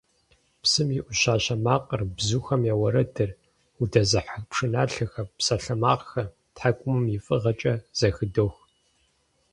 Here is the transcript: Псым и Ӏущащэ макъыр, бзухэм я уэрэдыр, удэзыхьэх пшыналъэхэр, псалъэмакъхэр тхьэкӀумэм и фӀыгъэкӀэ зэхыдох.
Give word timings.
Псым 0.61 0.89
и 0.97 0.99
Ӏущащэ 1.05 1.55
макъыр, 1.65 2.01
бзухэм 2.15 2.61
я 2.73 2.75
уэрэдыр, 2.81 3.29
удэзыхьэх 3.81 4.43
пшыналъэхэр, 4.49 5.27
псалъэмакъхэр 5.37 6.27
тхьэкӀумэм 6.55 7.05
и 7.15 7.17
фӀыгъэкӀэ 7.25 7.73
зэхыдох. 7.97 8.55